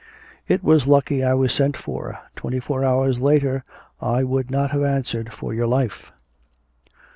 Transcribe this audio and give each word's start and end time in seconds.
'It 0.47 0.63
was 0.63 0.87
lucky 0.87 1.23
I 1.23 1.35
was 1.35 1.53
sent 1.53 1.77
for. 1.77 2.17
Twenty 2.35 2.59
four 2.59 2.83
hours 2.83 3.19
later 3.19 3.63
I 4.01 4.23
would 4.23 4.49
not 4.49 4.71
have 4.71 4.83
answered 4.83 5.31
for 5.31 5.53
your 5.53 5.67
life.' 5.67 6.11